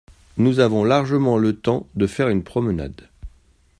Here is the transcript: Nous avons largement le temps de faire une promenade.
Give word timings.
Nous 0.37 0.59
avons 0.59 0.83
largement 0.83 1.37
le 1.37 1.55
temps 1.55 1.85
de 1.93 2.07
faire 2.07 2.29
une 2.29 2.41
promenade. 2.43 3.07